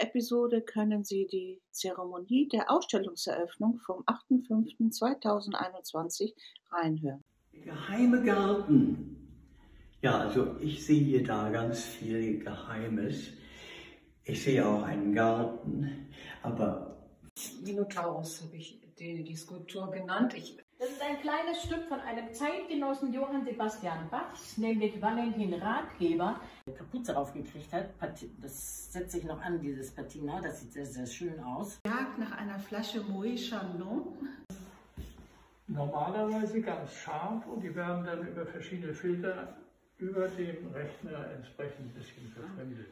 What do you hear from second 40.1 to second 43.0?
dem Rechner entsprechend ein bisschen verfremdet.